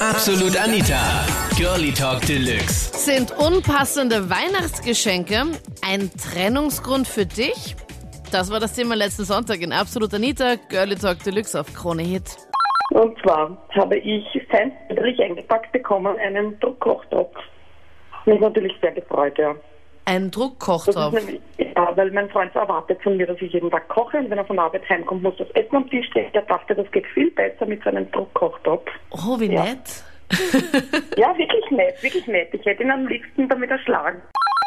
Absolut 0.00 0.56
Anita. 0.56 1.26
Girlie 1.58 1.92
Talk 1.92 2.22
Deluxe. 2.22 2.90
Sind 2.96 3.32
unpassende 3.32 4.30
Weihnachtsgeschenke 4.30 5.42
ein 5.86 6.10
Trennungsgrund 6.16 7.06
für 7.06 7.26
dich? 7.26 7.76
Das 8.32 8.50
war 8.50 8.60
das 8.60 8.72
Thema 8.72 8.94
letzten 8.94 9.24
Sonntag 9.24 9.60
in 9.60 9.74
Absolut 9.74 10.14
Anita, 10.14 10.54
Girlie 10.70 10.96
Talk 10.96 11.22
Deluxe 11.22 11.60
auf 11.60 11.74
Krone 11.74 12.02
Hit. 12.02 12.34
Und 12.92 13.20
zwar 13.20 13.58
habe 13.78 13.98
ich 13.98 14.24
feindlich 14.50 15.20
eingepackt 15.20 15.70
bekommen 15.70 16.16
einen 16.16 16.58
Druckkochtopf. 16.60 17.36
Mich 18.24 18.40
natürlich 18.40 18.72
sehr 18.80 18.92
gefreut, 18.92 19.36
ja. 19.36 19.54
Ein 20.10 20.30
Druckkochtopf. 20.30 21.12
nämlich, 21.14 21.40
ja, 21.58 21.96
weil 21.96 22.10
mein 22.10 22.28
Freund 22.30 22.54
erwartet 22.54 23.00
von 23.02 23.16
mir, 23.16 23.26
dass 23.26 23.40
ich 23.40 23.52
jeden 23.52 23.70
Tag 23.70 23.86
koche 23.88 24.18
und 24.18 24.28
wenn 24.30 24.38
er 24.38 24.44
von 24.44 24.56
der 24.56 24.64
Arbeit 24.64 24.88
heimkommt, 24.88 25.22
muss 25.22 25.36
das 25.36 25.48
Essen 25.50 25.76
am 25.76 25.88
Tisch 25.88 26.06
stehen. 26.08 26.26
Er 26.32 26.42
dachte, 26.42 26.74
das 26.74 26.90
geht 26.90 27.06
viel 27.08 27.30
besser 27.30 27.64
mit 27.66 27.82
so 27.84 27.90
einem 27.90 28.10
Druckkochtopf. 28.10 28.88
Oh, 29.10 29.38
wie 29.38 29.52
Ja. 29.52 29.64
nett. 29.64 30.04
Ja, 31.16 31.36
wirklich 31.36 31.70
nett, 31.70 32.02
wirklich 32.02 32.26
nett. 32.26 32.48
Ich 32.52 32.64
hätte 32.64 32.82
ihn 32.82 32.90
am 32.90 33.06
liebsten 33.06 33.48
damit 33.48 33.70
erschlagen. 33.70 34.20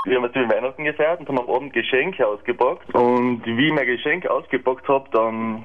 Wir 0.05 0.15
haben 0.17 0.23
natürlich 0.23 0.49
Weihnachten 0.51 0.83
gefeiert 0.83 1.19
und 1.21 1.27
haben 1.29 1.39
am 1.39 1.49
Abend 1.49 1.73
Geschenke 1.73 2.27
ausgepackt. 2.27 2.93
Und 2.93 3.41
wie 3.45 3.67
ich 3.67 3.73
mein 3.73 3.85
Geschenk 3.85 4.27
ausgepackt 4.27 4.87
habe, 4.87 5.09
dann 5.11 5.63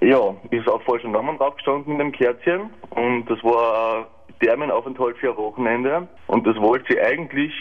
ja, 0.00 0.34
ist 0.50 0.68
auf 0.68 0.82
falschem 0.84 1.12
Namen 1.12 1.36
draufgestanden 1.38 1.92
in 1.94 1.98
dem 1.98 2.12
Kerzchen. 2.12 2.70
Und 2.90 3.26
das 3.28 3.42
war 3.42 4.06
ein 4.28 4.34
Thermenaufenthalt 4.40 5.16
für 5.18 5.30
ein 5.30 5.36
Wochenende. 5.36 6.06
Und 6.28 6.46
das 6.46 6.56
wollte 6.56 6.92
sie 6.92 7.00
eigentlich 7.00 7.52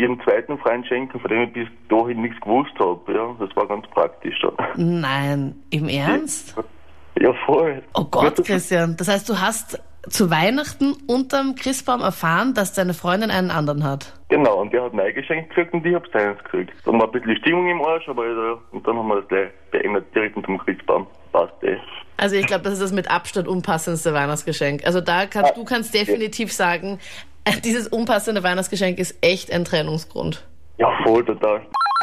ihrem 0.00 0.20
zweiten 0.22 0.58
Freund 0.58 0.86
schenken, 0.86 1.20
von 1.20 1.30
dem 1.30 1.42
ich 1.42 1.52
bis 1.52 1.68
dahin 1.88 2.22
nichts 2.22 2.40
gewusst 2.40 2.72
habe. 2.78 3.00
Ja, 3.12 3.36
das 3.38 3.54
war 3.56 3.66
ganz 3.66 3.86
praktisch. 3.88 4.36
Dann. 4.40 5.00
Nein, 5.00 5.54
im 5.70 5.88
Ernst? 5.88 6.56
Ja, 7.18 7.32
voll. 7.46 7.82
Oh 7.94 8.04
Gott, 8.04 8.44
Christian. 8.44 8.96
Das 8.96 9.08
heißt, 9.08 9.28
du 9.28 9.40
hast 9.40 9.82
zu 10.08 10.30
Weihnachten 10.30 10.94
unterm 11.06 11.54
Christbaum 11.54 12.00
erfahren, 12.00 12.54
dass 12.54 12.72
deine 12.72 12.94
Freundin 12.94 13.30
einen 13.30 13.50
anderen 13.50 13.84
hat. 13.84 14.14
Genau, 14.28 14.60
und 14.60 14.72
der 14.72 14.84
hat 14.84 14.94
mein 14.94 15.12
Geschenk 15.14 15.48
gekriegt 15.50 15.74
und 15.74 15.84
ich 15.84 15.94
hab 15.94 16.06
seins 16.08 16.42
gekriegt. 16.44 16.72
Dann 16.86 16.98
war 16.98 17.06
ein 17.06 17.12
bisschen 17.12 17.36
Stimmung 17.36 17.68
im 17.68 17.82
Arsch, 17.82 18.08
aber 18.08 18.26
ja, 18.26 18.58
und 18.70 18.86
dann 18.86 18.96
haben 18.96 19.08
wir 19.08 19.16
das 19.16 19.28
gleich 19.28 19.50
beendet, 19.70 20.14
direkt 20.14 20.36
unterm 20.36 20.58
Christbaum. 20.58 21.06
Passt 21.32 21.52
eh. 21.62 21.76
Also 22.16 22.36
ich 22.36 22.46
glaube, 22.46 22.64
das 22.64 22.74
ist 22.74 22.82
das 22.82 22.92
mit 22.92 23.10
Abstand 23.10 23.48
unpassendste 23.48 24.12
Weihnachtsgeschenk. 24.12 24.84
Also 24.84 25.00
da 25.00 25.26
kannst 25.26 25.56
du 25.56 25.64
kannst 25.64 25.94
definitiv 25.94 26.52
sagen, 26.52 26.98
dieses 27.64 27.88
unpassende 27.88 28.42
Weihnachtsgeschenk 28.42 28.98
ist 28.98 29.16
echt 29.22 29.52
ein 29.52 29.64
Trennungsgrund. 29.64 30.46
Ja, 30.78 30.90
voll, 31.04 31.24
total. 31.24 31.62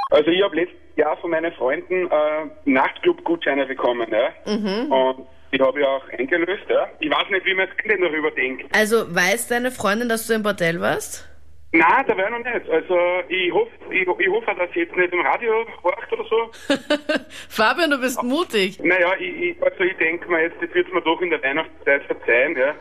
Also 0.10 0.30
ich 0.30 0.42
habe 0.44 0.56
letztes 0.56 0.78
Jahr 0.96 1.18
von 1.18 1.32
meinen 1.32 1.52
Freunden 1.54 2.08
äh, 2.08 2.70
Nachtclub-Gutscheine 2.70 3.66
bekommen, 3.66 4.08
ja. 4.12 4.30
Und 4.46 5.28
die 5.52 5.60
habe 5.62 5.80
ich 5.80 5.86
auch 5.86 6.08
eingelöst, 6.18 6.64
ja. 6.70 6.88
Ich 7.00 7.10
weiß 7.10 7.30
nicht, 7.30 7.46
wie 7.46 7.54
man 7.54 7.68
jetzt 7.68 7.78
denn 7.88 8.02
darüber 8.02 8.32
denkt. 8.32 8.66
Also 8.76 9.14
weiß 9.14 9.48
deine 9.48 9.72
Freundin, 9.72 10.10
dass 10.10 10.28
du 10.28 10.34
im 10.34 10.44
Bordell 10.44 10.80
warst? 10.80 11.28
Nein, 11.74 12.06
da 12.08 12.18
war 12.18 12.30
noch 12.30 12.40
nicht. 12.40 12.70
Also 12.70 12.98
ich 13.28 13.52
hoffe, 13.52 13.72
ich, 13.92 14.08
ich 14.08 14.30
hoffe, 14.30 14.56
dass 14.58 14.72
sie 14.74 14.80
jetzt 14.80 14.96
nicht 14.96 15.12
im 15.12 15.20
Radio 15.20 15.66
horcht 15.84 16.14
oder 16.14 16.24
so. 16.30 16.50
Fabian, 17.50 17.92
du 17.92 18.00
bist 18.00 18.24
mutig. 18.24 18.80
Naja, 18.82 19.14
ich, 19.20 19.36
ich, 19.36 19.64
also 19.64 19.84
ich 19.84 19.98
denke 19.98 20.30
mir 20.30 20.44
jetzt, 20.44 20.56
das 20.62 20.74
wird 20.74 20.92
mir 20.94 21.02
doch 21.02 21.22
in 21.22 21.30
der 21.30 21.44
Weihnachtszeit 21.44 22.04
verzeihen, 22.04 22.56
ja. 22.58 22.74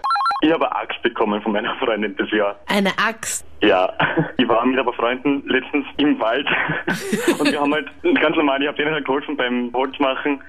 Ich 0.46 0.52
habe 0.52 0.70
eine 0.70 0.80
Axt 0.80 1.02
bekommen 1.02 1.42
von 1.42 1.50
meiner 1.50 1.74
Freundin 1.74 2.14
das 2.16 2.30
Jahr. 2.30 2.54
Eine 2.68 2.90
Axt. 3.04 3.44
Ja, 3.62 3.92
ich 4.38 4.46
war 4.46 4.64
mit 4.64 4.78
ein 4.78 4.84
paar 4.84 4.94
Freunden 4.94 5.42
letztens 5.48 5.84
im 5.96 6.20
Wald 6.20 6.46
und 7.40 7.50
wir 7.50 7.60
haben 7.60 7.74
halt 7.74 7.88
ganz 8.20 8.36
normal, 8.36 8.62
ich 8.62 8.68
habe 8.68 8.76
denen 8.76 8.94
halt 8.94 9.04
geholfen 9.04 9.36
beim 9.36 9.72
Holzmachen 9.74 10.40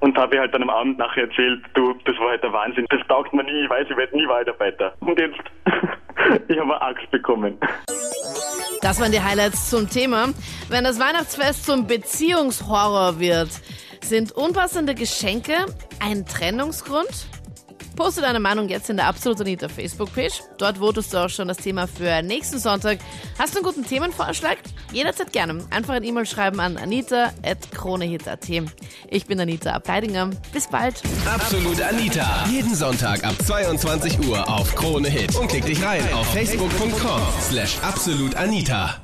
und 0.00 0.16
habe 0.16 0.38
halt 0.38 0.54
dann 0.54 0.62
am 0.62 0.70
Abend 0.70 0.96
nachher 0.96 1.24
erzählt, 1.24 1.62
du, 1.74 1.92
das 2.06 2.16
war 2.16 2.30
halt 2.30 2.42
der 2.42 2.50
Wahnsinn, 2.54 2.86
das 2.88 3.06
taugt 3.08 3.34
mir 3.34 3.44
nie, 3.44 3.64
ich 3.64 3.68
weiß, 3.68 3.88
ich 3.90 3.96
werde 3.96 4.16
nie 4.16 4.26
Waldarbeiter. 4.26 4.94
Und 5.00 5.20
jetzt, 5.20 5.38
ich 6.48 6.58
habe 6.58 6.74
eine 6.74 6.80
Axt 6.80 7.10
bekommen. 7.10 7.58
Das 8.80 9.02
waren 9.02 9.12
die 9.12 9.20
Highlights 9.20 9.68
zum 9.68 9.86
Thema. 9.86 10.28
Wenn 10.70 10.84
das 10.84 10.98
Weihnachtsfest 10.98 11.66
zum 11.66 11.86
Beziehungshorror 11.86 13.20
wird, 13.20 13.50
sind 14.00 14.32
unpassende 14.32 14.94
Geschenke 14.94 15.66
ein 16.00 16.24
Trennungsgrund? 16.24 17.28
Poste 17.92 18.20
deine 18.20 18.40
Meinung 18.40 18.68
jetzt 18.68 18.90
in 18.90 18.96
der 18.96 19.06
Absolut 19.06 19.40
Anita 19.40 19.68
Facebook-Page. 19.68 20.42
Dort 20.58 20.78
votest 20.78 21.12
du 21.12 21.18
auch 21.18 21.28
schon 21.28 21.48
das 21.48 21.58
Thema 21.58 21.86
für 21.86 22.22
nächsten 22.22 22.58
Sonntag. 22.58 22.98
Hast 23.38 23.54
du 23.54 23.58
einen 23.58 23.66
guten 23.66 23.84
Themenvorschlag? 23.84 24.58
Jederzeit 24.92 25.32
gerne. 25.32 25.64
Einfach 25.70 25.94
ein 25.94 26.04
E-Mail 26.04 26.26
schreiben 26.26 26.60
an 26.60 26.76
anita.kronehit.at. 26.76 28.48
Ich 29.08 29.26
bin 29.26 29.40
Anita 29.40 29.72
Abteidinger. 29.72 30.30
Bis 30.52 30.68
bald. 30.68 31.02
Absolut 31.26 31.80
Anita. 31.80 32.46
Jeden 32.48 32.74
Sonntag 32.74 33.24
ab 33.24 33.34
22 33.44 34.26
Uhr 34.26 34.48
auf 34.48 34.74
Krone 34.74 35.08
Hit. 35.08 35.36
Und 35.36 35.48
klick 35.48 35.66
dich 35.66 35.82
rein 35.82 36.02
auf 36.12 36.26
facebook.com 36.32 37.20
slash 37.40 37.78
absolutanita. 37.82 39.02